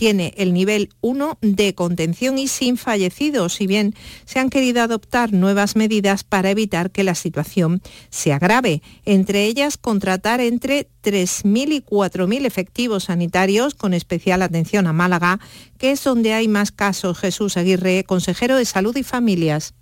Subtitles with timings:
[0.00, 5.34] tiene el nivel 1 de contención y sin fallecidos, si bien se han querido adoptar
[5.34, 11.82] nuevas medidas para evitar que la situación se agrave, entre ellas contratar entre 3.000 y
[11.82, 15.38] 4.000 efectivos sanitarios con especial atención a Málaga,
[15.76, 17.18] que es donde hay más casos.
[17.18, 19.74] Jesús Aguirre, consejero de Salud y Familias.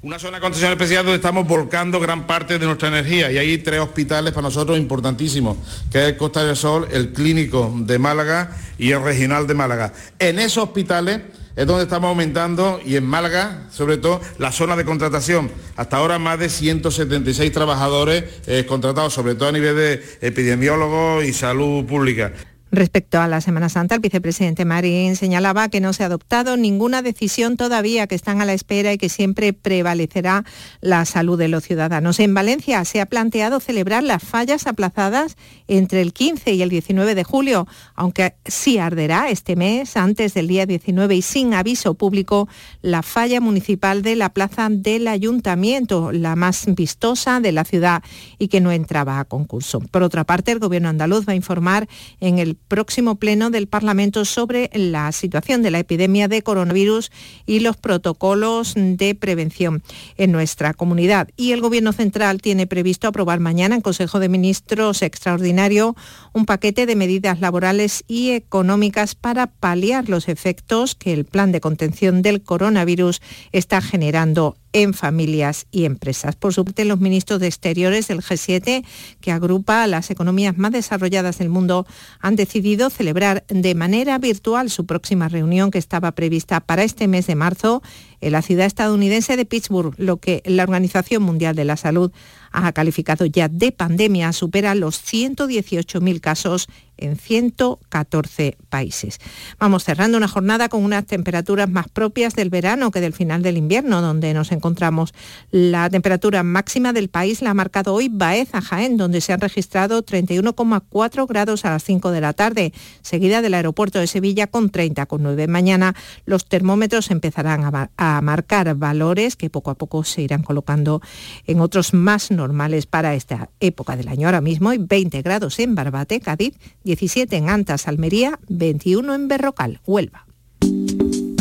[0.00, 3.58] Una zona de contención especial donde estamos volcando gran parte de nuestra energía y hay
[3.58, 5.56] tres hospitales para nosotros importantísimos,
[5.90, 9.92] que es el Costa del Sol, el Clínico de Málaga y el Regional de Málaga.
[10.20, 11.22] En esos hospitales
[11.56, 15.50] es donde estamos aumentando y en Málaga, sobre todo, la zona de contratación.
[15.74, 21.32] Hasta ahora más de 176 trabajadores eh, contratados, sobre todo a nivel de epidemiólogos y
[21.32, 22.32] salud pública.
[22.70, 27.00] Respecto a la Semana Santa, el vicepresidente Marín señalaba que no se ha adoptado ninguna
[27.00, 30.44] decisión todavía, que están a la espera y que siempre prevalecerá
[30.82, 32.20] la salud de los ciudadanos.
[32.20, 37.14] En Valencia se ha planteado celebrar las fallas aplazadas entre el 15 y el 19
[37.14, 42.48] de julio, aunque sí arderá este mes, antes del día 19 y sin aviso público,
[42.82, 48.02] la falla municipal de la plaza del ayuntamiento, la más vistosa de la ciudad
[48.38, 49.80] y que no entraba a concurso.
[49.80, 51.88] Por otra parte, el gobierno andaluz va a informar
[52.20, 57.10] en el próximo pleno del Parlamento sobre la situación de la epidemia de coronavirus
[57.46, 59.82] y los protocolos de prevención
[60.16, 61.28] en nuestra comunidad.
[61.36, 65.96] Y el Gobierno Central tiene previsto aprobar mañana en Consejo de Ministros extraordinario
[66.32, 71.60] un paquete de medidas laborales y económicas para paliar los efectos que el plan de
[71.60, 73.20] contención del coronavirus
[73.52, 76.36] está generando en familias y empresas.
[76.36, 78.84] Por su parte, los ministros de Exteriores del G7,
[79.20, 81.86] que agrupa a las economías más desarrolladas del mundo,
[82.20, 87.26] han decidido celebrar de manera virtual su próxima reunión que estaba prevista para este mes
[87.26, 87.82] de marzo
[88.20, 92.12] en la ciudad estadounidense de Pittsburgh, lo que la Organización Mundial de la Salud
[92.52, 99.18] ha calificado ya de pandemia, supera los 118.000 casos en 114 países.
[99.58, 103.56] Vamos cerrando una jornada con unas temperaturas más propias del verano que del final del
[103.56, 105.14] invierno, donde nos encontramos.
[105.50, 110.04] La temperatura máxima del país la ha marcado hoy Baeza, Jaén, donde se han registrado
[110.04, 115.46] 31,4 grados a las 5 de la tarde, seguida del aeropuerto de Sevilla con 30,9.
[115.46, 115.94] Mañana
[116.26, 121.00] los termómetros empezarán a, a marcar valores que poco a poco se irán colocando
[121.46, 124.26] en otros más normales para esta época del año.
[124.26, 126.54] Ahora mismo hay 20 grados en Barbate, Cádiz,
[126.84, 130.26] 17 en Antas, Almería, 21 en Berrocal, Huelva.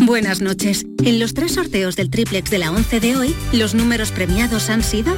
[0.08, 0.86] Buenas noches.
[1.04, 4.82] En los tres sorteos del triplex de la 11 de hoy, los números premiados han
[4.84, 5.14] sido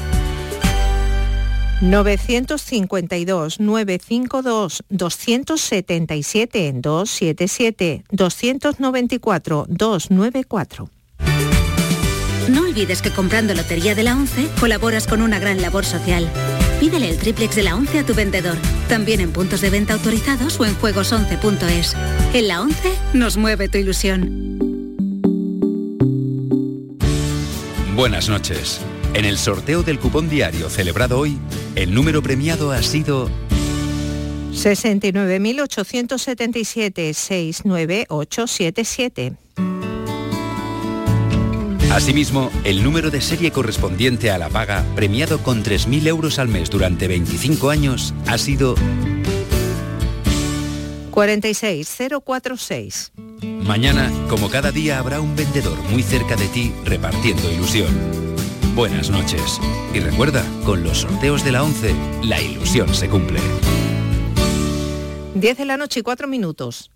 [1.81, 10.89] 952, 952, 277, 277, 294, 294.
[12.49, 16.27] No olvides que comprando Lotería de la 11 colaboras con una gran labor social.
[16.79, 18.55] Pídele el triplex de la 11 a tu vendedor,
[18.87, 21.95] también en puntos de venta autorizados o en juegos11.es.
[22.33, 24.57] En la 11 nos mueve tu ilusión.
[27.95, 28.81] Buenas noches.
[29.13, 31.37] En el sorteo del cupón diario celebrado hoy,
[31.75, 33.29] el número premiado ha sido
[34.53, 39.37] 69.877 69877.
[41.91, 46.69] Asimismo, el número de serie correspondiente a la paga, premiado con 3.000 euros al mes
[46.69, 48.75] durante 25 años, ha sido
[51.09, 53.11] 46046.
[53.41, 57.89] Mañana, como cada día, habrá un vendedor muy cerca de ti repartiendo ilusión.
[58.75, 59.59] Buenas noches.
[59.91, 63.39] Y recuerda, con los sorteos de la 11, la ilusión se cumple.
[65.33, 66.91] 10 de la noche y 4 minutos.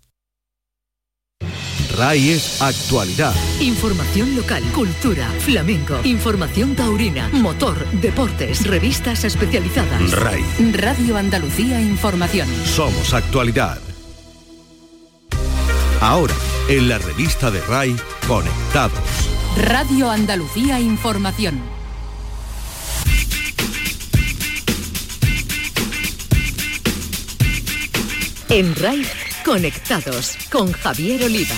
[1.94, 3.34] RAI es actualidad.
[3.60, 10.10] Información local, cultura, flamenco, información taurina, motor, deportes, revistas especializadas.
[10.10, 10.44] RAI.
[10.72, 12.48] Radio Andalucía Información.
[12.64, 13.78] Somos actualidad.
[16.00, 16.34] Ahora,
[16.68, 17.94] en la revista de RAI,
[18.26, 18.98] Conectados.
[19.56, 21.60] Radio Andalucía Información.
[28.48, 29.06] En RAI,
[29.44, 31.54] Conectados con Javier Oliva.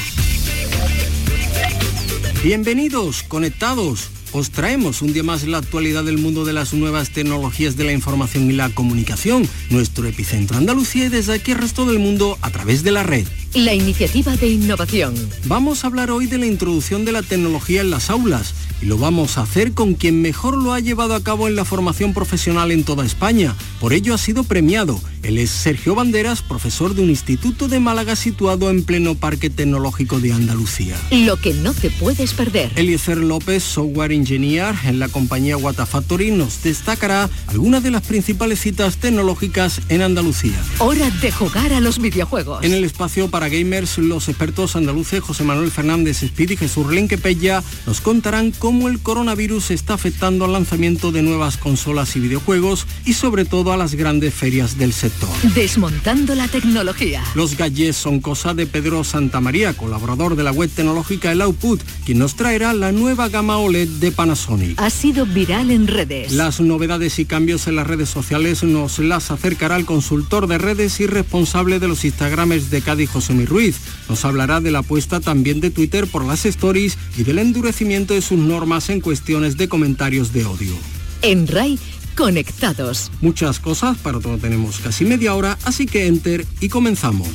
[2.46, 4.08] Bienvenidos, conectados.
[4.30, 7.92] Os traemos un día más la actualidad del mundo de las nuevas tecnologías de la
[7.92, 12.50] información y la comunicación, nuestro epicentro Andalucía y desde aquí el resto del mundo a
[12.50, 13.26] través de la red.
[13.56, 15.14] La iniciativa de innovación.
[15.46, 18.98] Vamos a hablar hoy de la introducción de la tecnología en las aulas y lo
[18.98, 22.70] vamos a hacer con quien mejor lo ha llevado a cabo en la formación profesional
[22.70, 23.54] en toda España.
[23.80, 25.00] Por ello ha sido premiado.
[25.22, 30.20] Él es Sergio Banderas, profesor de un instituto de Málaga situado en pleno Parque Tecnológico
[30.20, 30.94] de Andalucía.
[31.10, 32.70] Lo que no te puedes perder.
[32.76, 38.98] Eliezer López, software engineer en la compañía Watafactory, nos destacará algunas de las principales citas
[38.98, 40.62] tecnológicas en Andalucía.
[40.78, 42.62] Hora de jugar a los videojuegos.
[42.62, 46.88] En el espacio para para gamers, los expertos andaluces José Manuel Fernández Speed y Jesús
[46.88, 52.88] Lenquepella nos contarán cómo el coronavirus está afectando al lanzamiento de nuevas consolas y videojuegos
[53.04, 55.28] y sobre todo a las grandes ferias del sector.
[55.54, 57.22] Desmontando la tecnología.
[57.36, 62.18] Los gadgets son cosa de Pedro Santamaría, colaborador de la web tecnológica El Output, quien
[62.18, 64.80] nos traerá la nueva gama OLED de Panasonic.
[64.80, 66.32] Ha sido viral en redes.
[66.32, 70.98] Las novedades y cambios en las redes sociales nos las acercará el consultor de redes
[70.98, 73.76] y responsable de los Instagrames de Cádiz, José Mi Ruiz.
[74.08, 78.22] Nos hablará de la apuesta también de Twitter por las stories y del endurecimiento de
[78.22, 80.74] sus normas en cuestiones de comentarios de odio.
[81.22, 81.78] En RAI,
[82.16, 83.10] conectados.
[83.20, 87.28] Muchas cosas, para todo tenemos casi media hora, así que enter y comenzamos.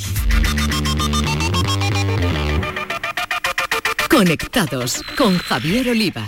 [4.10, 6.28] Conectados con Javier Oliva.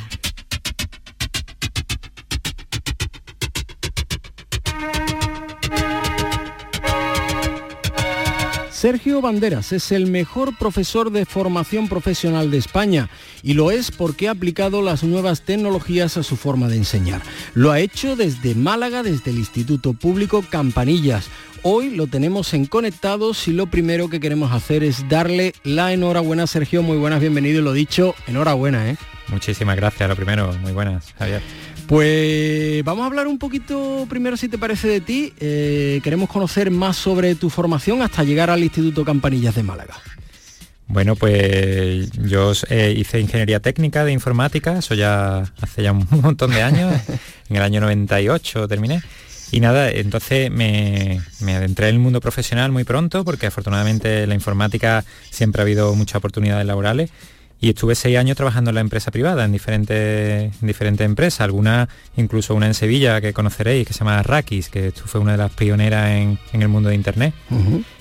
[8.83, 13.09] Sergio Banderas es el mejor profesor de formación profesional de España
[13.41, 17.21] y lo es porque ha aplicado las nuevas tecnologías a su forma de enseñar.
[17.53, 21.29] Lo ha hecho desde Málaga, desde el Instituto Público Campanillas.
[21.61, 26.43] Hoy lo tenemos en Conectados y lo primero que queremos hacer es darle la enhorabuena
[26.43, 26.83] a Sergio.
[26.83, 28.89] Muy buenas, bienvenido y lo dicho, enhorabuena.
[28.89, 28.97] ¿eh?
[29.29, 31.41] Muchísimas gracias, lo primero, muy buenas, Javier.
[31.87, 35.33] Pues vamos a hablar un poquito primero, si te parece, de ti.
[35.39, 39.95] Eh, queremos conocer más sobre tu formación hasta llegar al Instituto Campanillas de Málaga.
[40.87, 46.51] Bueno, pues yo eh, hice ingeniería técnica de informática, eso ya hace ya un montón
[46.51, 46.93] de años,
[47.49, 49.01] en el año 98 terminé.
[49.51, 54.29] Y nada, entonces me, me, adentré en el mundo profesional muy pronto, porque afortunadamente en
[54.29, 57.11] la informática siempre ha habido muchas oportunidades laborales
[57.63, 61.87] y estuve seis años trabajando en la empresa privada, en diferentes, diferentes empresas, algunas,
[62.17, 65.51] incluso una en Sevilla que conoceréis, que se llama Rakis, que fue una de las
[65.53, 67.33] pioneras en, el mundo de Internet.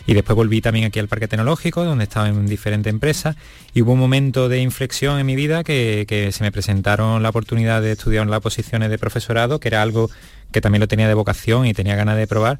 [0.05, 3.37] Y después volví también aquí al Parque Tecnológico, donde estaba en diferentes empresas,
[3.73, 7.29] y hubo un momento de inflexión en mi vida que, que se me presentaron la
[7.29, 10.11] oportunidad de estudiar las posiciones de profesorado, que era algo
[10.51, 12.59] que también lo tenía de vocación y tenía ganas de probar,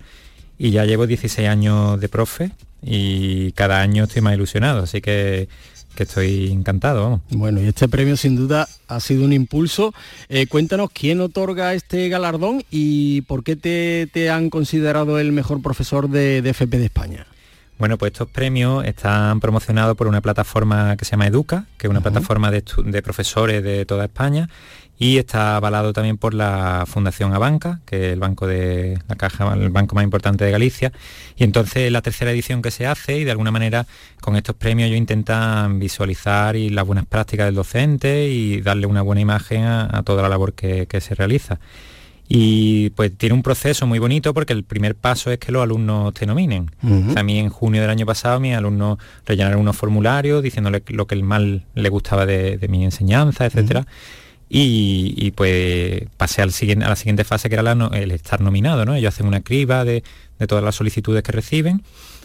[0.57, 5.49] y ya llevo 16 años de profe y cada año estoy más ilusionado, así que
[5.95, 7.21] que estoy encantado.
[7.31, 9.95] Bueno, y este premio sin duda ha sido un impulso.
[10.29, 16.09] Eh, cuéntanos quién otorga este galardón y por qué te, han considerado el mejor profesor
[16.09, 17.27] de, FP de España.
[17.83, 21.91] Bueno, pues estos premios están promocionados por una plataforma que se llama Educa, que es
[21.91, 24.49] una plataforma de, de, profesores de toda España
[25.01, 29.53] y está avalado también por la Fundación Abanca, que es el banco de la caja,
[29.55, 30.93] el banco más importante de Galicia.
[31.37, 33.85] Y entonces la tercera edición que se hace y de alguna manera
[34.21, 39.03] con estos premios yo intentan visualizar y las buenas prácticas del docente y darle una
[39.03, 41.59] buena imagen a, toda la labor que, se realiza.
[42.35, 46.15] Y pues tiene un proceso muy bonito porque el primer paso es que los alumnos
[46.15, 46.71] te nominen.
[47.15, 48.97] A mí en junio del año pasado mis alumnos
[49.27, 53.87] rellenaron unos formularios diciéndole lo que el mal le gustaba de, mi enseñanza, etcétera
[54.55, 58.95] y, pues pasé al siguiente, a la siguiente fase que era el estar nominado, ¿no?
[58.95, 60.03] Ellos hacen una criba de,
[60.47, 61.83] todas las solicitudes que reciben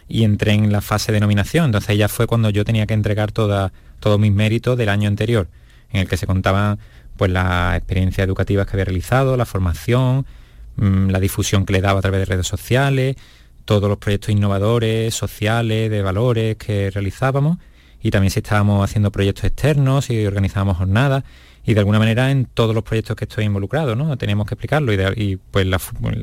[0.09, 1.65] y entré en la fase de nominación.
[1.65, 3.71] Entonces ya fue cuando yo tenía que entregar toda,
[4.01, 5.47] todos mis méritos del año anterior,
[5.91, 6.79] en el que se contaban
[7.17, 10.25] pues las experiencias educativas que había realizado, la formación,
[10.77, 13.15] mm, la difusión que le daba a través de redes sociales,
[13.65, 17.57] todos los proyectos innovadores, sociales, de valores que realizábamos.
[18.01, 21.23] Y también si estábamos haciendo proyectos externos y organizábamos jornadas.
[21.65, 24.17] Y de alguna manera en todos los proyectos que estoy involucrado, ¿no?
[24.17, 24.93] Tenemos que explicarlo.
[24.93, 25.67] Y, pues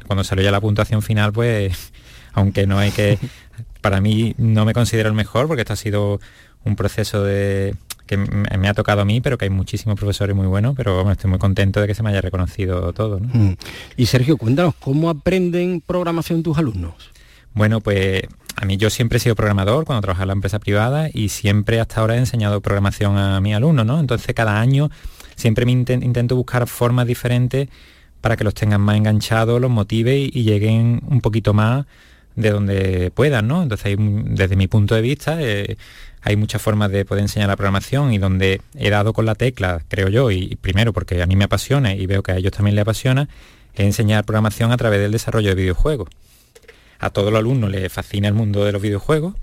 [0.07, 1.93] cuando salió ya la puntuación final, pues
[2.33, 3.19] aunque no hay que,
[3.83, 6.21] para mí no me considero el mejor porque esto ha sido
[6.65, 7.75] un proceso de
[8.07, 11.13] que me ha tocado a mí, pero que hay muchísimos profesores muy buenos, pero bueno,
[11.13, 13.19] estoy muy contento de que se me haya reconocido todo.
[13.21, 13.57] Mm.
[13.97, 16.95] Y Sergio, cuéntanos, ¿cómo aprenden programación tus alumnos?
[17.55, 18.23] Bueno, pues
[18.57, 21.81] a mí yo siempre he sido programador cuando trabajaba en la empresa privada y siempre
[21.81, 24.01] hasta ahora he enseñado programación a mis alumnos, ¿no?
[24.01, 24.91] Entonces cada año
[25.37, 27.69] siempre me intento buscar formas diferentes
[28.21, 31.87] para que los tengan más enganchados, los motive y, lleguen un poquito más
[32.37, 33.63] de donde puedan, ¿no?
[33.63, 35.77] Entonces, desde mi punto de vista, eh,
[36.23, 39.83] hay muchas formas de poder enseñar la programación y donde he dado con la tecla,
[39.89, 42.75] creo yo, y, primero porque a mí me apasiona y veo que a ellos también
[42.75, 43.29] les apasiona,
[43.75, 46.09] es enseñar programación a través del desarrollo de videojuegos.
[46.99, 49.35] A todos los alumnos les fascina el mundo de los videojuegos,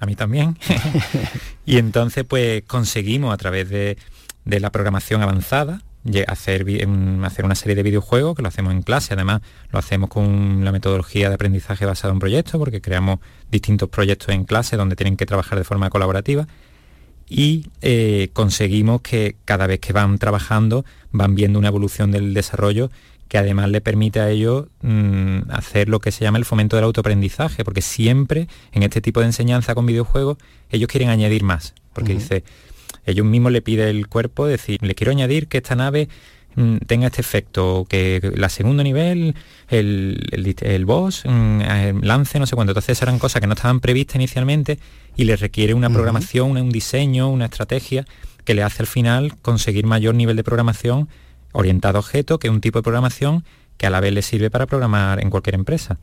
[0.00, 0.56] a mí también.
[1.66, 3.96] y entonces, pues conseguimos a través de
[4.48, 5.82] de la programación avanzada,
[6.26, 6.64] hacer,
[7.24, 10.72] hacer una serie de videojuegos, que lo hacemos en clase, además lo hacemos con la
[10.72, 15.26] metodología de aprendizaje basado en proyectos, porque creamos distintos proyectos en clase donde tienen que
[15.26, 16.46] trabajar de forma colaborativa.
[17.28, 22.90] Y eh, conseguimos que cada vez que van trabajando van viendo una evolución del desarrollo
[23.28, 26.86] que además le permite a ellos mm, hacer lo que se llama el fomento del
[26.86, 30.38] autoaprendizaje, porque siempre en este tipo de enseñanza con videojuegos
[30.70, 32.42] ellos quieren añadir más, porque dice,
[33.10, 36.08] ellos mismos le pide el cuerpo decir, le quiero añadir que esta nave
[36.56, 39.34] mm, tenga este efecto, que la segundo nivel,
[39.68, 42.72] el, el, boss mm, eh, lance no sé cuánto.
[42.72, 44.78] Entonces eran cosas que no estaban previstas inicialmente
[45.16, 48.04] y les requiere una programación, un diseño, una estrategia
[48.44, 51.08] que le hace al final conseguir mayor nivel de programación
[51.52, 53.44] orientado a objeto, que es un tipo de programación
[53.76, 55.98] que a la vez le sirve para programar en cualquier empresa.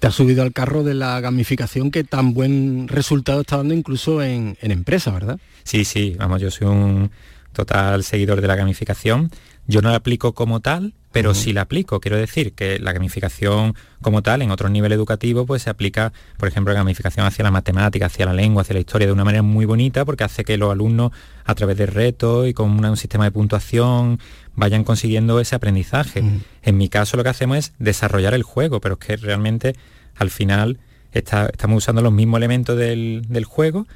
[0.00, 4.22] Te has subido al carro de la gamificación que tan buen resultado está dando incluso
[4.22, 5.38] en, en empresas, ¿verdad?
[5.62, 7.10] Sí, sí, vamos, yo soy un
[7.52, 9.30] total seguidor de la gamificación.
[9.70, 12.00] Yo no la aplico como tal, pero sí la aplico.
[12.00, 16.48] Quiero decir que la gamificación como tal en otro nivel educativo pues se aplica, por
[16.48, 19.42] ejemplo, la gamificación hacia la matemática, hacia la lengua, hacia la historia de una manera
[19.42, 21.12] muy bonita porque hace que los alumnos
[21.44, 24.18] a través de retos y con un sistema de puntuación
[24.56, 26.24] vayan consiguiendo ese aprendizaje.
[26.62, 29.76] En mi caso lo que hacemos es desarrollar el juego, pero es que realmente
[30.16, 30.80] al final
[31.12, 33.86] estamos usando los mismos elementos del, juego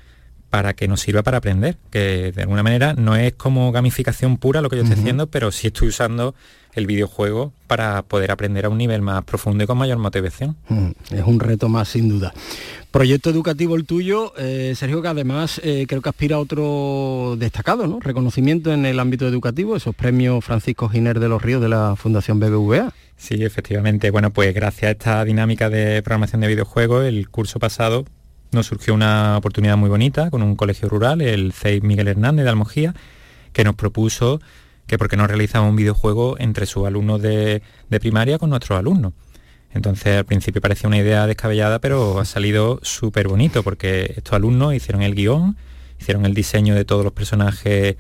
[0.54, 4.60] para que nos sirva para aprender, que de alguna manera no es como gamificación pura
[4.60, 6.36] lo que yo estoy haciendo, pero sí estoy usando
[6.74, 10.56] el videojuego para poder aprender a un nivel más profundo y con mayor motivación.
[11.10, 12.32] es un reto más sin duda.
[12.92, 17.88] Proyecto educativo el tuyo, eh, Sergio, que además eh, creo que aspira a otro destacado,
[17.88, 17.98] ¿no?
[17.98, 22.38] Reconocimiento en el ámbito educativo, esos premios Francisco Giner de los Ríos de la Fundación
[22.38, 22.94] BBVA.
[23.16, 24.12] Sí, efectivamente.
[24.12, 28.04] Bueno, pues gracias a esta dinámica de programación de videojuegos, el curso pasado
[28.52, 32.50] nos surgió una oportunidad muy bonita con un colegio rural, el CEI Miguel Hernández de
[32.50, 32.94] Almojía,
[33.52, 34.40] que nos propuso
[34.86, 38.78] que por qué no realizaba un videojuego entre sus alumnos de, de primaria con nuestros
[38.78, 39.12] alumnos.
[39.72, 44.74] Entonces al principio parecía una idea descabellada, pero ha salido súper bonito porque estos alumnos
[44.74, 45.56] hicieron el guion,
[46.00, 47.96] hicieron el diseño de todos los personajes,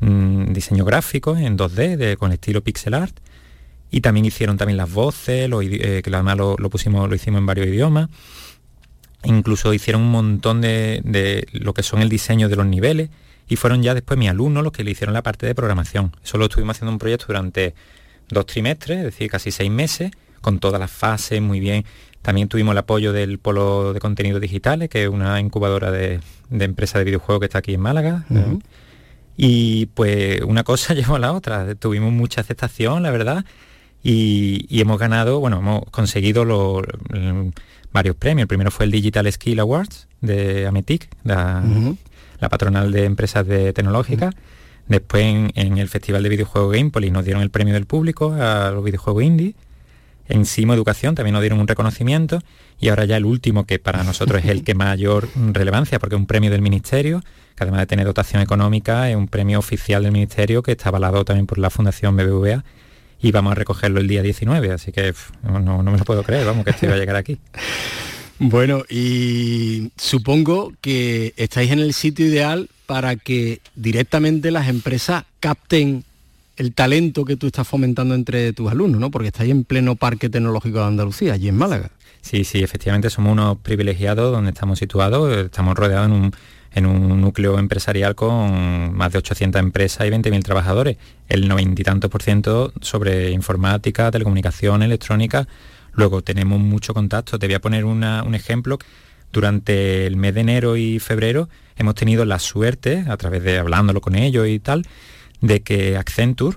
[0.00, 3.16] mm, diseño gráfico en 2D con estilo pixel art
[3.90, 7.68] y también hicieron también las voces, eh, que además lo, pusimos, lo hicimos en varios
[7.68, 8.08] idiomas.
[9.24, 13.10] Incluso hicieron un montón de, de lo que son el diseño de los niveles
[13.48, 16.14] y fueron ya después mis alumnos los que le hicieron la parte de programación.
[16.22, 17.74] Eso lo estuvimos haciendo un proyecto durante
[18.28, 21.84] dos trimestres, es decir, casi seis meses con todas las fases, muy bien.
[22.22, 26.64] También tuvimos el apoyo del Polo de Contenidos Digitales, que es una incubadora de, de
[26.64, 28.24] empresas de videojuegos que está aquí en Málaga.
[29.36, 31.74] Y pues una cosa llevó a la otra.
[31.74, 33.44] Tuvimos mucha aceptación, la verdad,
[34.02, 36.82] y, hemos ganado, bueno, hemos conseguido los,
[37.94, 38.42] varios premios.
[38.42, 41.62] El primero fue el Digital Skill Awards de Ametic, la,
[42.50, 44.34] patronal de empresas de tecnológicas.
[44.86, 45.24] Después
[45.54, 49.24] en, el Festival de Videojuegos Gamepolis nos dieron el premio del público a los videojuegos
[49.24, 49.54] indie
[50.28, 52.40] en Simo Educación también nos dieron un reconocimiento
[52.80, 56.20] y ahora ya el último, que para nosotros es el que mayor relevancia, porque es
[56.20, 57.22] un premio del Ministerio,
[57.56, 61.24] que además de tener dotación económica, es un premio oficial del Ministerio que está avalado
[61.24, 62.64] también por la Fundación BBVA
[63.24, 66.62] y vamos a recogerlo el día 19, así que no, me lo puedo creer, vamos,
[66.62, 67.38] que esto iba a llegar aquí.
[68.40, 76.02] Bueno, y supongo que estáis en el sitio ideal para que directamente las empresas capten
[76.56, 79.12] el talento que tú estás fomentando entre tus alumnos, ¿no?
[79.12, 81.92] Porque estáis en pleno Parque Tecnológico de Andalucía, allí en Málaga.
[82.22, 86.34] Sí, sí, efectivamente somos unos privilegiados donde estamos situados, estamos rodeados en un,
[86.82, 90.96] núcleo empresarial con más de 800 empresas y 20.000 trabajadores,
[91.28, 95.46] el noventa y tantos por ciento sobre informática, telecomunicación, electrónica.
[95.92, 97.38] Luego tenemos mucho contacto.
[97.38, 98.78] Te voy a poner un ejemplo.
[99.32, 104.00] Durante el mes de enero y febrero hemos tenido la suerte, a través de hablándolo
[104.00, 104.86] con ellos y tal,
[105.44, 106.56] de que Accenture,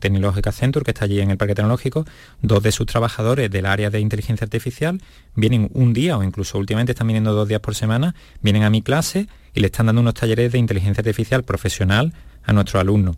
[0.00, 2.04] Tecnológica Accenture, que está allí en el Parque Tecnológico,
[2.42, 5.00] dos de sus trabajadores del área de inteligencia artificial
[5.36, 8.82] vienen un día o incluso últimamente están viniendo dos días por semana, vienen a mi
[8.82, 12.12] clase y le están dando unos talleres de inteligencia artificial profesional
[12.42, 13.16] a nuestros alumnos.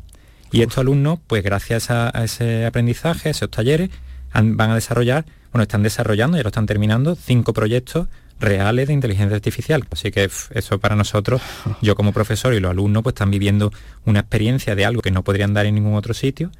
[0.50, 3.88] Y estos alumnos, pues gracias a, ese aprendizaje, a esos talleres,
[4.34, 8.08] van a desarrollar, bueno, están desarrollando, ya lo están terminando, cinco proyectos
[8.40, 9.84] reales de inteligencia artificial.
[9.90, 11.40] Así que eso para nosotros,
[11.82, 13.72] yo como profesor y los alumnos, pues están viviendo
[14.04, 16.50] una experiencia de algo que no podrían dar en ningún otro sitio,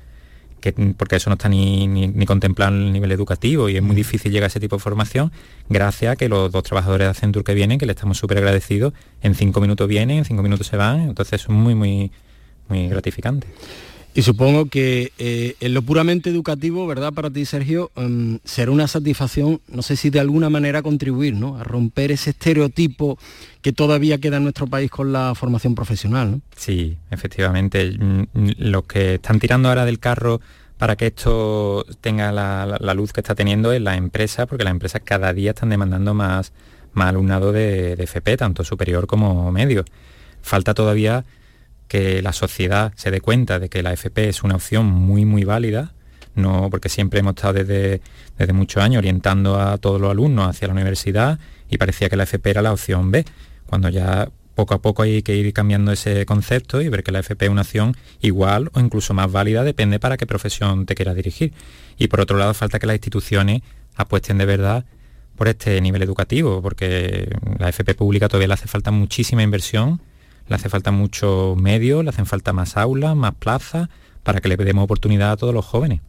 [0.61, 3.97] que, porque eso no está ni, ni, contemplado en el nivel educativo y es muy
[3.97, 5.33] difícil llegar a ese tipo de formación,
[5.69, 8.93] gracias a que los dos trabajadores de Accenture que vienen, que le estamos súper agradecidos,
[9.23, 12.13] en cinco minutos vienen, en cinco minutos se van, entonces es muy, muy,
[12.69, 13.49] muy gratificante.
[14.15, 17.15] Y supongo que eh, en lo puramente educativo, ¿verdad?
[17.15, 21.57] Para ti, Sergio, em, será una satisfacción, no sé si de alguna manera contribuir, ¿no?
[21.57, 23.19] A romper ese estereotipo
[23.63, 26.43] que todavía queda en nuestro país con la formación profesional.
[26.57, 27.91] Sí, efectivamente.
[27.99, 28.25] Mm,
[28.59, 30.43] los que están tirando ahora del carro
[30.77, 35.01] para que esto tenga la, luz que está teniendo es la empresa, porque las empresas
[35.03, 36.53] cada día están demandando más,
[36.93, 39.87] más alumnado de FP, tanto superior como medio.
[40.43, 41.25] Falta todavía
[41.93, 45.45] que la sociedad se dé cuenta de que la FP es una opción muy muy
[45.45, 45.93] válida,
[46.35, 48.01] no, porque siempre hemos estado desde,
[48.39, 52.23] desde muchos años orientando a todos los alumnos hacia la universidad y parecía que la
[52.23, 53.27] FP era la opción B,
[53.67, 57.19] cuando ya poco a poco hay que ir cambiando ese concepto y ver que la
[57.19, 61.15] FP es una opción igual o incluso más válida, depende para qué profesión te quieras
[61.15, 61.53] dirigir.
[61.99, 63.61] Y por otro lado, falta que las instituciones
[63.97, 64.87] apuesten de verdad
[65.37, 70.01] por este nivel educativo, porque la FP pública todavía le hace falta muchísima inversión,
[70.49, 73.89] le hace falta muchos medios, le hacen falta más aulas, más plazas,
[74.23, 76.01] para que le demos oportunidad a todos los jóvenes.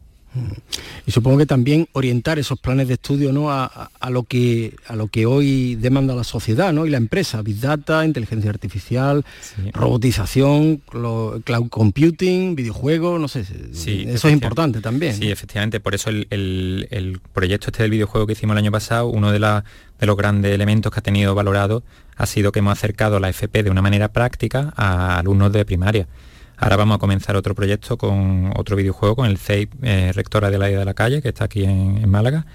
[1.06, 3.50] Y supongo que también orientar esos planes de estudio ¿no?
[3.50, 6.86] a, lo que, a lo que hoy demanda la sociedad ¿no?
[6.86, 9.24] y la empresa, Big Data, inteligencia artificial,
[9.72, 15.14] robotización, cloud computing, videojuegos, no sé, eso es importante también.
[15.14, 19.30] Sí, efectivamente, por eso el, proyecto este del videojuego que hicimos el año pasado, uno
[19.30, 21.82] de, de los grandes elementos que ha tenido valorado
[22.16, 26.06] ha sido que hemos acercado la FP de una manera práctica a alumnos de primaria.
[26.56, 30.58] Ahora vamos a comenzar otro proyecto con otro videojuego, con el CEIP, eh, Rectora de
[30.58, 32.46] la Idea de la Calle, que está aquí en, Málaga.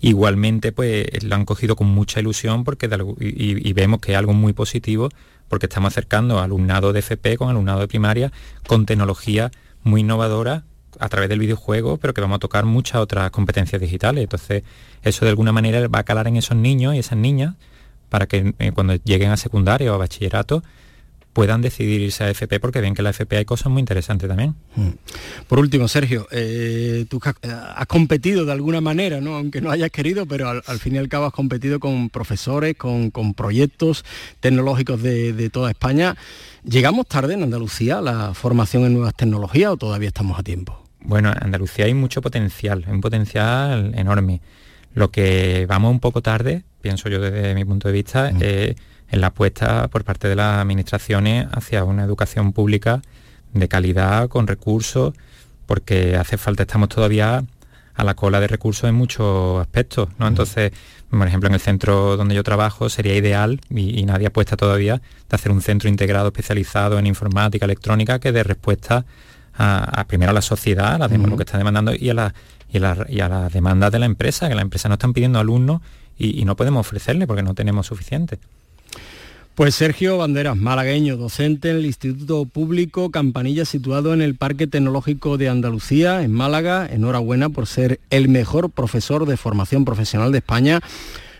[0.00, 4.52] Igualmente, pues lo han cogido con mucha ilusión porque y, vemos que es algo muy
[4.52, 5.08] positivo
[5.48, 8.32] porque estamos acercando alumnado de FP con alumnado de primaria
[8.66, 9.50] con tecnología
[9.82, 10.64] muy innovadora
[10.98, 14.22] a través del videojuego, pero que vamos a tocar muchas otras competencias digitales.
[14.22, 14.62] Entonces,
[15.02, 17.54] eso de alguna manera va a calar en esos niños y esas niñas
[18.08, 20.62] para que eh, cuando lleguen a secundaria o a bachillerato
[21.32, 24.54] puedan decidir irse a FP porque ven que la FP hay cosas muy interesantes también.
[24.74, 24.88] Mm.
[25.46, 29.36] Por último, Sergio, eh, tú has competido de alguna manera, ¿no?
[29.36, 33.10] aunque no hayas querido, pero al, fin y al cabo has competido con profesores, con,
[33.34, 34.04] proyectos
[34.40, 36.16] tecnológicos de, toda España.
[36.64, 40.84] ¿Llegamos tarde en Andalucía a la formación en nuevas tecnologías o todavía estamos a tiempo?
[41.02, 44.40] Bueno, en Andalucía hay mucho potencial, un potencial enorme.
[44.94, 48.42] Lo que vamos un poco tarde, pienso yo desde mi punto de vista, mm.
[48.42, 48.76] es
[49.10, 53.02] en la apuesta por parte de las administraciones hacia una educación pública
[53.52, 55.14] de calidad, con recursos,
[55.66, 57.44] porque hace falta, estamos todavía
[57.94, 60.26] a la cola de recursos en muchos aspectos, ¿no?
[60.26, 60.72] Entonces,
[61.10, 65.34] por ejemplo, en el centro donde yo trabajo sería ideal, y, nadie apuesta todavía, de
[65.34, 69.04] hacer un centro integrado especializado en informática, electrónica, que dé respuesta
[69.54, 72.34] a, primero a la sociedad, a lo que está demandando, y a, la,
[72.72, 72.78] y,
[73.20, 75.82] a las demandas de la empresa, que la empresa no están pidiendo alumnos
[76.16, 78.38] y, y no podemos ofrecerle porque no tenemos suficiente.
[79.60, 85.36] Pues Sergio Banderas, malagueño, docente en el Instituto Público Campanilla, situado en el Parque Tecnológico
[85.36, 86.88] de Andalucía, en Málaga.
[86.90, 90.80] Enhorabuena por ser el mejor profesor de formación profesional de España.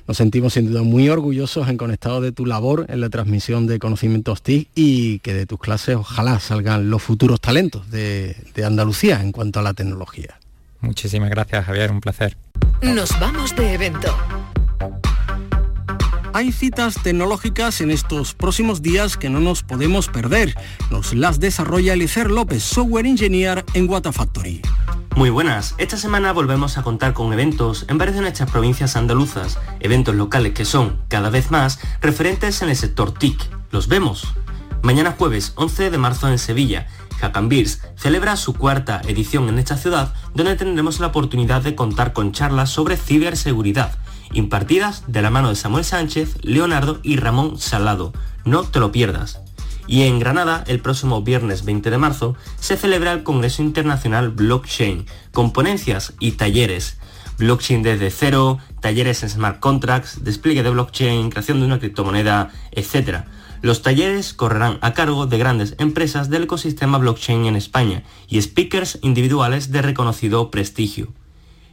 [0.07, 3.79] Nos sentimos sin duda muy orgullosos en conectado de tu labor en la transmisión de
[3.79, 9.23] conocimientos TIC y que de tus clases ojalá salgan los futuros talentos de, de Andalucía
[9.23, 10.39] en cuanto a la tecnología.
[10.83, 12.37] Muchísimas gracias Javier, un placer.
[12.83, 14.15] Nos vamos de evento.
[16.33, 20.55] Hay citas tecnológicas en estos próximos días que no nos podemos perder.
[20.91, 24.63] Nos las desarrolla Elicer López, Software Engineer en Wata Factory.
[25.17, 29.59] Muy buenas, esta semana volvemos a contar con eventos en varias de nuestras provincias andaluzas,
[29.81, 33.37] eventos locales que son, cada vez más, referentes en el sector TIC.
[33.73, 34.29] Los vemos.
[34.83, 36.87] Mañana jueves 11 de marzo en Sevilla,
[37.43, 42.33] Beers celebra su cuarta edición en esta ciudad, donde tendremos la oportunidad de contar con
[42.33, 43.99] charlas sobre ciberseguridad,
[44.33, 48.13] impartidas de la mano de Samuel Sánchez, Leonardo y Ramón Salado.
[48.45, 49.41] No te lo pierdas.
[49.87, 55.07] Y en Granada, el próximo viernes 20 de marzo, se celebra el Congreso Internacional Blockchain,
[55.33, 56.99] con ponencias y talleres.
[57.39, 63.25] Blockchain desde cero, talleres en smart contracts, despliegue de blockchain, creación de una criptomoneda, etc.
[63.63, 68.99] Los talleres correrán a cargo de grandes empresas del ecosistema blockchain en España y speakers
[69.03, 71.13] individuales de reconocido prestigio.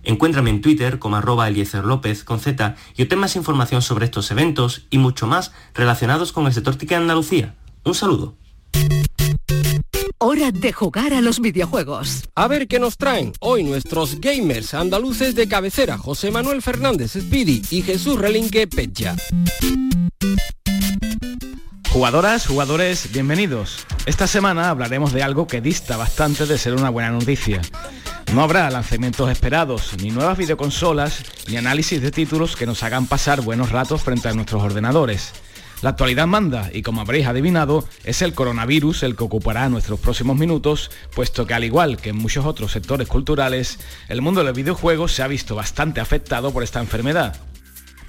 [0.08, 4.32] Encuéntrame en Twitter como arroba Eliezer López con Z y obtén más información sobre estos
[4.32, 7.56] eventos y mucho más relacionados con el sector TIC de Andalucía.
[7.84, 8.38] Un saludo.
[10.18, 12.24] Hora de jugar a los videojuegos.
[12.36, 17.64] A ver qué nos traen hoy nuestros gamers andaluces de cabecera, José Manuel Fernández Speedy
[17.70, 19.18] y Jesús Relinque Pecha.
[21.92, 23.86] Jugadoras, jugadores, bienvenidos.
[24.06, 27.62] Esta semana hablaremos de algo que dista bastante de ser una buena noticia.
[28.34, 33.42] No habrá lanzamientos esperados, ni nuevas videoconsolas, ni análisis de títulos que nos hagan pasar
[33.42, 35.32] buenos ratos frente a nuestros ordenadores.
[35.82, 40.36] La actualidad manda y como habréis adivinado, es el coronavirus el que ocupará nuestros próximos
[40.38, 44.56] minutos, puesto que al igual que en muchos otros sectores culturales, el mundo de los
[44.56, 47.38] videojuegos se ha visto bastante afectado por esta enfermedad.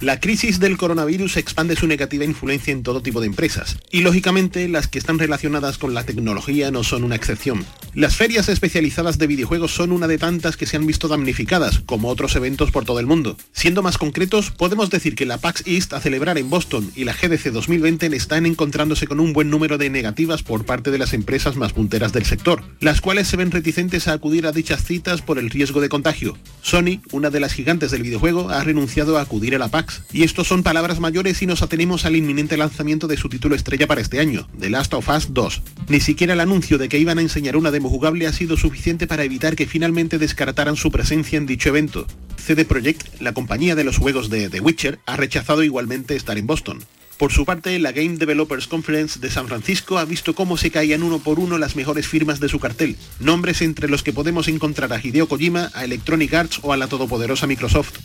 [0.01, 4.69] La crisis del coronavirus expande su negativa influencia en todo tipo de empresas, y lógicamente
[4.69, 7.65] las que están relacionadas con la tecnología no son una excepción.
[7.93, 12.07] Las ferias especializadas de videojuegos son una de tantas que se han visto damnificadas, como
[12.07, 13.35] otros eventos por todo el mundo.
[13.51, 17.11] Siendo más concretos, podemos decir que la PAX East a celebrar en Boston y la
[17.11, 21.57] GDC 2020 están encontrándose con un buen número de negativas por parte de las empresas
[21.57, 25.39] más punteras del sector, las cuales se ven reticentes a acudir a dichas citas por
[25.39, 26.37] el riesgo de contagio.
[26.61, 30.23] Sony, una de las gigantes del videojuego, ha renunciado a acudir a la PAX y
[30.23, 34.01] esto son palabras mayores si nos atenemos al inminente lanzamiento de su título estrella para
[34.01, 35.61] este año, The Last of Us 2.
[35.87, 39.07] Ni siquiera el anuncio de que iban a enseñar una demo jugable ha sido suficiente
[39.07, 42.07] para evitar que finalmente descartaran su presencia en dicho evento.
[42.37, 46.47] CD Projekt, la compañía de los juegos de The Witcher, ha rechazado igualmente estar en
[46.47, 46.79] Boston.
[47.19, 51.03] Por su parte, la Game Developers Conference de San Francisco ha visto cómo se caían
[51.03, 54.93] uno por uno las mejores firmas de su cartel, nombres entre los que podemos encontrar
[54.93, 57.99] a Hideo Kojima, a Electronic Arts o a la todopoderosa Microsoft.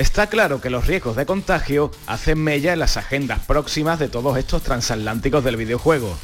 [0.00, 4.38] Está claro que los riesgos de contagio hacen mella en las agendas próximas de todos
[4.38, 6.16] estos transatlánticos del videojuego.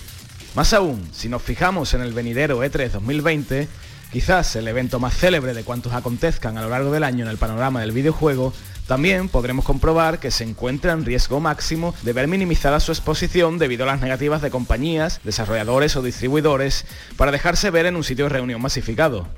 [0.54, 3.68] Más aún, si nos fijamos en el venidero E3 2020,
[4.10, 7.36] quizás el evento más célebre de cuantos acontezcan a lo largo del año en el
[7.36, 8.54] panorama del videojuego,
[8.86, 13.84] también podremos comprobar que se encuentra en riesgo máximo de ver minimizada su exposición debido
[13.84, 16.86] a las negativas de compañías, desarrolladores o distribuidores
[17.18, 19.28] para dejarse ver en un sitio de reunión masificado.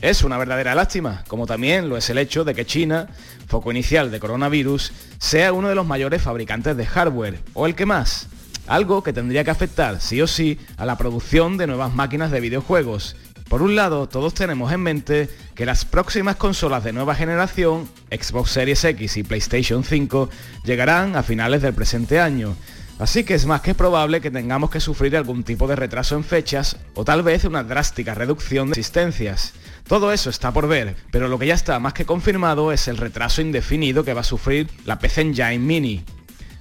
[0.00, 3.08] Es una verdadera lástima, como también lo es el hecho de que China,
[3.46, 7.86] foco inicial de coronavirus, sea uno de los mayores fabricantes de hardware, o el que
[7.86, 8.28] más.
[8.66, 12.40] Algo que tendría que afectar sí o sí a la producción de nuevas máquinas de
[12.40, 13.16] videojuegos.
[13.48, 18.50] Por un lado, todos tenemos en mente que las próximas consolas de nueva generación, Xbox
[18.50, 20.30] Series X y PlayStation 5,
[20.64, 22.56] llegarán a finales del presente año,
[22.98, 26.22] Así que es más que probable que tengamos que sufrir algún tipo de retraso en
[26.22, 29.52] fechas o tal vez una drástica reducción de existencias.
[29.86, 32.96] Todo eso está por ver, pero lo que ya está más que confirmado es el
[32.96, 36.02] retraso indefinido que va a sufrir la PC Engine Mini.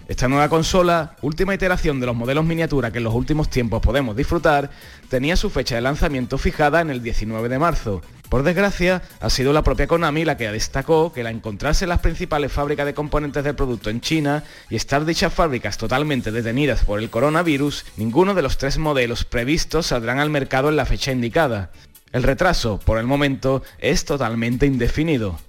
[0.10, 4.18] Esta nueva consola, última iteración de los modelos miniatura que en los últimos tiempos podemos
[4.18, 4.70] disfrutar,
[5.08, 8.02] tenía su fecha de lanzamiento fijada en el 19 de marzo.
[8.28, 12.02] Por desgracia, ha sido la propia Konami la que destacó que al encontrarse en las
[12.02, 17.00] principales fábricas de componentes del producto en China y estar dichas fábricas totalmente detenidas por
[17.00, 21.72] el coronavirus, ninguno de los tres modelos previstos saldrán al mercado en la fecha indicada.
[22.14, 25.40] El retraso, por el momento, es totalmente indefinido.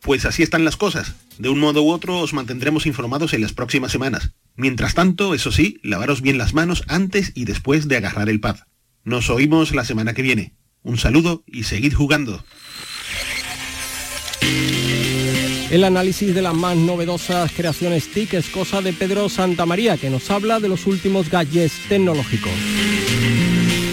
[0.00, 1.14] Pues así están las cosas.
[1.38, 4.32] De un modo u otro os mantendremos informados en las próximas semanas.
[4.56, 8.56] Mientras tanto, eso sí, lavaros bien las manos antes y después de agarrar el pad.
[9.04, 10.54] Nos oímos la semana que viene.
[10.82, 12.42] Un saludo y seguid jugando.
[15.70, 20.30] El análisis de las más novedosas creaciones TIC es cosa de Pedro Santamaría, que nos
[20.30, 22.52] habla de los últimos gadgets tecnológicos.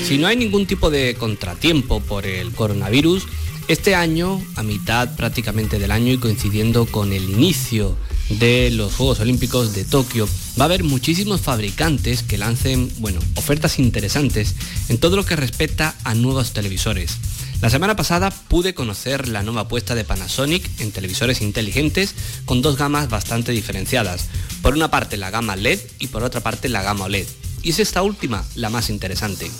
[0.03, 3.27] Si no hay ningún tipo de contratiempo por el coronavirus,
[3.67, 7.95] este año, a mitad prácticamente del año y coincidiendo con el inicio
[8.29, 10.27] de los Juegos Olímpicos de Tokio,
[10.59, 14.55] va a haber muchísimos fabricantes que lancen, bueno, ofertas interesantes
[14.89, 17.17] en todo lo que respecta a nuevos televisores.
[17.61, 22.77] La semana pasada pude conocer la nueva apuesta de Panasonic en televisores inteligentes con dos
[22.77, 24.29] gamas bastante diferenciadas.
[24.61, 27.27] Por una parte la gama LED y por otra parte la gama OLED.
[27.61, 29.51] Y es esta última la más interesante.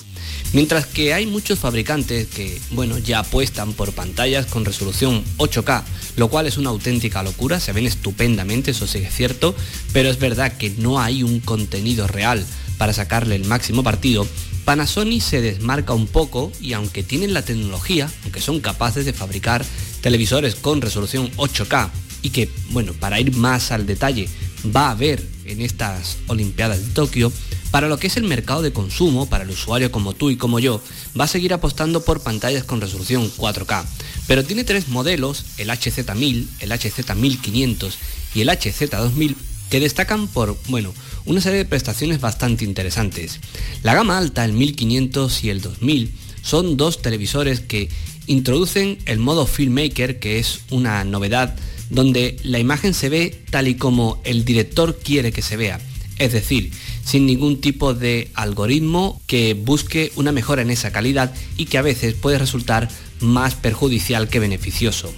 [0.52, 5.84] Mientras que hay muchos fabricantes que, bueno, ya apuestan por pantallas con resolución 8K,
[6.16, 9.56] lo cual es una auténtica locura, se ven estupendamente, eso sí es cierto,
[9.94, 12.44] pero es verdad que no hay un contenido real
[12.80, 14.28] para sacarle el máximo partido.
[14.66, 19.64] Panasonic se desmarca un poco y aunque tienen la tecnología, aunque son capaces de fabricar
[20.02, 21.92] televisores con resolución 8K
[22.24, 24.28] y que, bueno, para ir más al detalle,
[24.76, 27.32] va a haber en estas Olimpiadas de Tokio,
[27.72, 30.60] para lo que es el mercado de consumo, para el usuario como tú y como
[30.60, 30.82] yo,
[31.20, 33.86] va a seguir apostando por pantallas con resolución 4K.
[34.28, 37.94] Pero tiene tres modelos, el HZ1000, el HZ1500
[38.36, 39.36] y el HZ2000,
[39.70, 40.94] que destacan por, bueno,
[41.26, 43.40] una serie de prestaciones bastante interesantes.
[43.84, 47.90] La gama alta, el 1500 y el 2000, son dos televisores que
[48.26, 51.56] introducen el modo Filmmaker, que es una novedad
[51.90, 55.80] donde la imagen se ve tal y como el director quiere que se vea.
[56.18, 56.72] Es decir,
[57.10, 61.82] sin ningún tipo de algoritmo que busque una mejora en esa calidad y que a
[61.82, 62.88] veces puede resultar
[63.20, 65.12] más perjudicial que beneficioso.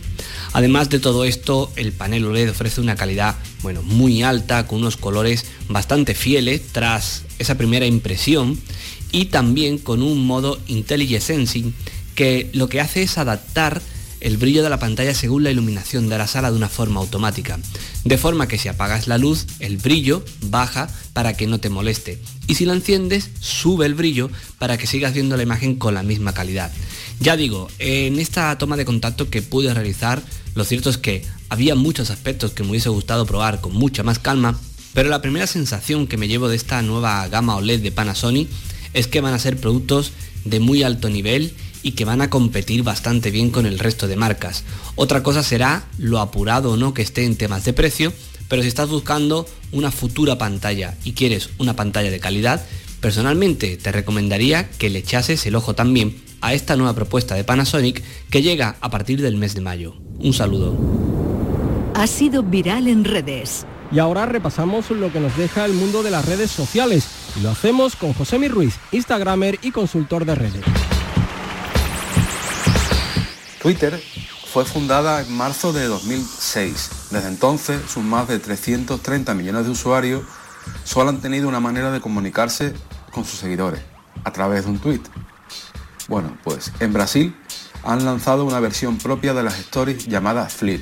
[0.54, 4.95] Además de todo esto, el panel OLED ofrece una calidad bueno, muy alta, con unos
[4.95, 8.58] colores bastante fieles tras esa primera impresión
[9.12, 11.49] y también con un modo Intelligent
[12.15, 13.82] que lo que hace es adaptar
[14.22, 17.60] el brillo de la pantalla según la iluminación de la sala de una forma automática,
[18.06, 22.22] de forma que si apagas la luz, el brillo baja para que no te moleste,
[22.48, 24.30] y si la enciendes, sube el brillo
[24.60, 26.72] para que sigas viendo la imagen con la misma calidad.
[27.20, 30.22] Ya digo, en esta toma de contacto que pude realizar,
[30.56, 34.20] lo cierto es que había muchos aspectos que me hubiese gustado probar con mucha más
[34.20, 34.60] calma,
[34.94, 38.50] pero la primera sensación que me llevo de esta nueva gama OLED de Panasonic
[38.94, 40.12] es que van a ser productos
[40.44, 44.15] de muy alto nivel y que van a competir bastante bien con el resto de
[44.15, 44.63] marcas.
[44.96, 48.13] Otra cosa será lo apurado o no que esté en temas de precio,
[48.48, 52.65] pero si estás buscando una futura pantalla y quieres una pantalla de calidad,
[53.00, 58.04] personalmente te recomendaría que le echases el ojo también a esta nueva propuesta de Panasonic
[58.30, 59.96] que llega a partir del mes de mayo.
[60.20, 60.78] Un saludo.
[61.96, 63.65] Ha sido viral en redes.
[63.91, 67.08] Y ahora repasamos lo que nos deja el mundo de las redes sociales.
[67.38, 70.63] Y lo hacemos con José Mi Ruiz, Instagramer y consultor de redes.
[73.62, 74.02] Twitter
[74.52, 76.89] fue fundada en marzo de 2006.
[77.12, 80.24] Desde entonces, sus más de 330 millones de usuarios
[80.84, 82.74] solo han tenido una manera de comunicarse
[83.12, 83.82] con sus seguidores,
[84.24, 85.02] a través de un tweet.
[86.08, 87.36] Bueno, pues en Brasil
[87.84, 90.82] han lanzado una versión propia de las stories llamada Fleet.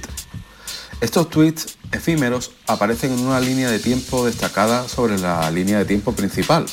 [1.02, 6.14] Estos tweets efímeros aparecen en una línea de tiempo destacada sobre la línea de tiempo
[6.14, 6.66] principal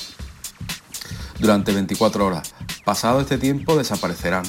[1.40, 2.55] durante 24 horas.
[2.85, 4.45] Pasado este tiempo desaparecerán.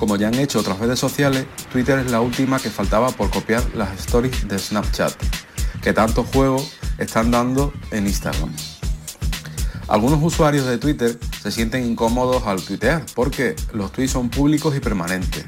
[0.00, 3.62] Como ya han hecho otras redes sociales, Twitter es la última que faltaba por copiar
[3.74, 5.12] las stories de Snapchat,
[5.82, 8.50] que tantos juegos están dando en Instagram.
[9.88, 14.80] Algunos usuarios de Twitter se sienten incómodos al tuitear porque los tweets son públicos y
[14.80, 15.44] permanentes.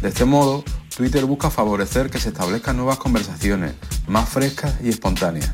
[0.00, 0.64] De este modo,
[0.96, 3.74] Twitter busca favorecer que se establezcan nuevas conversaciones,
[4.06, 5.50] más frescas y espontáneas.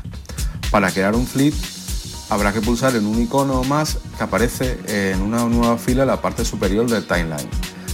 [0.71, 1.53] Para crear un flip,
[2.29, 6.21] habrá que pulsar en un icono más que aparece en una nueva fila en la
[6.21, 7.49] parte superior del timeline.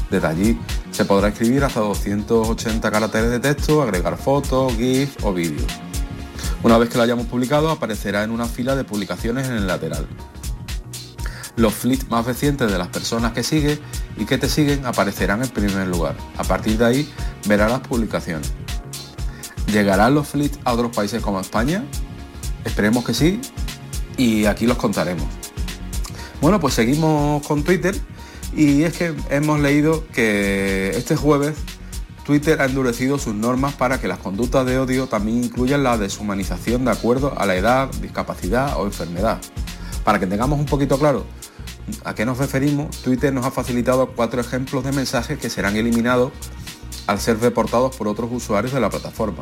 [0.10, 0.60] Desde allí
[0.92, 5.72] se podrá escribir hasta 280 caracteres de texto, agregar fotos, GIF o vídeos.
[6.64, 10.08] Una vez que lo hayamos publicado aparecerá en una fila de publicaciones en el lateral.
[11.56, 13.80] Los flits más recientes de las personas que sigue
[14.18, 16.16] y que te siguen aparecerán en primer lugar.
[16.38, 17.14] A partir de ahí
[17.48, 18.52] verás las publicaciones.
[19.68, 21.84] ¿Llegarán los flits a otros países como España?
[22.64, 23.42] Esperemos que sí
[24.18, 25.26] y aquí los contaremos.
[26.42, 27.96] Bueno, pues seguimos con Twitter
[28.58, 31.56] y es que hemos leído que este jueves
[32.26, 36.84] Twitter ha endurecido sus normas para que las conductas de odio también incluyan la deshumanización
[36.84, 39.40] de acuerdo a la edad, discapacidad o enfermedad.
[40.04, 41.26] Para que tengamos un poquito claro
[42.04, 46.34] a qué nos referimos, Twitter nos ha facilitado cuatro ejemplos de mensajes que serán eliminados
[47.06, 49.40] al ser reportados por otros usuarios de la plataforma.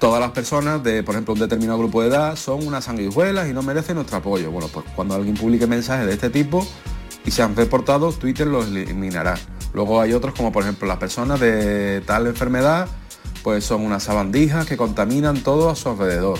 [0.00, 3.54] Todas las personas de, por ejemplo, un determinado grupo de edad son unas sanguijuelas y
[3.54, 4.50] no merecen nuestro apoyo.
[4.50, 6.66] Bueno, pues cuando alguien publique mensajes de este tipo,
[7.26, 9.34] y se han reportado, Twitter los eliminará.
[9.74, 12.88] Luego hay otros como por ejemplo las personas de tal enfermedad,
[13.42, 16.38] pues son unas sabandijas que contaminan todo a su alrededor.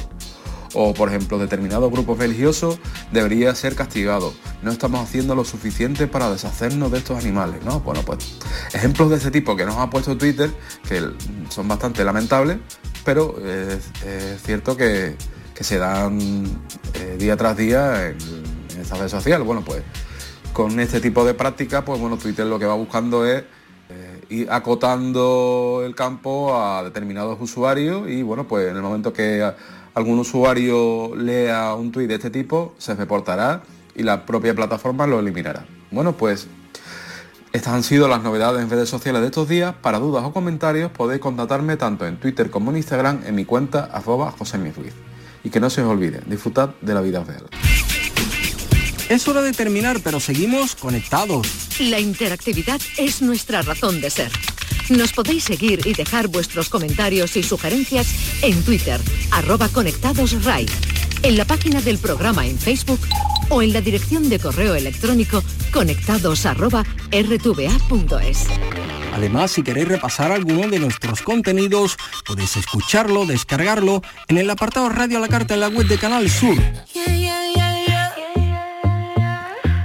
[0.75, 2.79] O por ejemplo determinados grupos religiosos
[3.13, 4.33] debería ser castigado.
[4.63, 7.81] No estamos haciendo lo suficiente para deshacernos de estos animales, ¿no?
[7.81, 8.37] Bueno, pues
[8.73, 10.51] ejemplos de ese tipo que nos ha puesto Twitter,
[10.89, 11.03] que
[11.49, 12.59] son bastante lamentables,
[13.05, 13.91] pero es,
[14.43, 15.17] cierto que,
[15.59, 16.45] se dan
[16.95, 18.19] eh, día tras día en,
[18.75, 19.43] en esta red social.
[19.43, 19.83] Bueno, pues
[20.57, 23.45] con este tipo de prácticas, pues bueno, Twitter lo que va buscando es
[23.91, 29.47] eh, ir acotando el campo a determinados usuarios y bueno, pues en el momento que
[29.93, 33.65] algún usuario lea un tweet de este tipo, se reportará
[33.95, 35.67] y la propia plataforma lo eliminará.
[35.91, 36.49] Bueno, pues
[37.53, 39.75] estas han sido las novedades en redes sociales de estos días.
[39.83, 43.91] Para dudas o comentarios podéis contactarme tanto en Twitter como en Instagram en mi cuenta
[43.93, 44.35] arroba
[45.45, 47.45] Y que no se os olvide, disfrutad de la vida real.
[49.09, 51.47] Es hora de terminar, pero seguimos conectados.
[51.79, 54.33] La interactividad es nuestra razón de ser.
[54.89, 58.09] Nos podéis seguir y dejar vuestros comentarios y sugerencias
[58.43, 60.67] en Twitter, arroba conectadosRai,
[61.23, 63.01] en la página del programa en Facebook
[63.49, 65.43] o en la dirección de correo electrónico
[65.73, 66.45] conectados
[69.15, 75.19] Además, si queréis repasar alguno de nuestros contenidos, podéis escucharlo, descargarlo en el apartado Radio
[75.19, 76.57] a la Carta en la web de Canal Sur.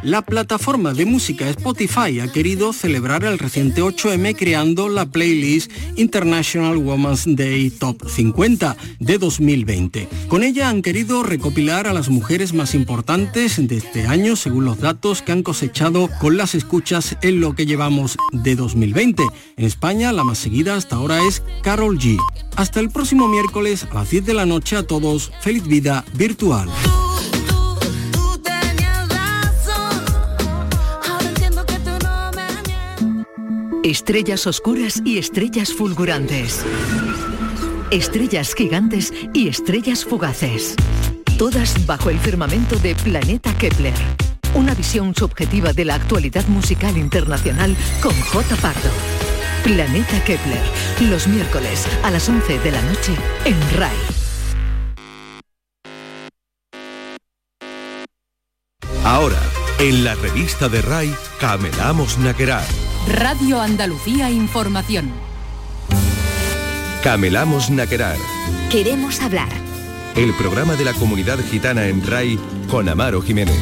[0.03, 6.75] La plataforma de música Spotify ha querido celebrar el reciente 8M creando la playlist International
[6.77, 10.07] Women's Day Top 50 de 2020.
[10.27, 14.79] Con ella han querido recopilar a las mujeres más importantes de este año según los
[14.79, 19.21] datos que han cosechado con las escuchas en lo que llevamos de 2020.
[19.55, 22.17] En España la más seguida hasta ahora es Carol G.
[22.55, 25.31] Hasta el próximo miércoles a las 10 de la noche a todos.
[25.41, 26.69] Feliz vida virtual.
[33.83, 36.63] Estrellas oscuras y estrellas fulgurantes.
[37.89, 40.75] Estrellas gigantes y estrellas fugaces.
[41.39, 43.95] Todas bajo el firmamento de Planeta Kepler.
[44.53, 48.55] Una visión subjetiva de la actualidad musical internacional con J.
[48.57, 48.91] Pardo.
[49.63, 50.61] Planeta Kepler,
[51.09, 53.15] los miércoles a las 11 de la noche
[53.45, 53.97] en RAI.
[59.03, 59.41] Ahora,
[59.79, 62.90] en la revista de RAI, Camelamos Naquerar.
[63.07, 65.11] Radio Andalucía Información.
[67.03, 68.15] Camelamos Naquerar.
[68.69, 69.49] Queremos hablar.
[70.15, 73.57] El programa de la comunidad gitana en RAI con Amaro Jiménez.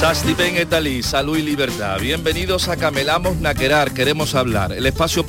[0.00, 2.00] Sastipen Etalí, salud y libertad.
[2.00, 4.72] Bienvenidos a Camelamos Naquerar, queremos hablar.
[4.72, 5.28] El espacio público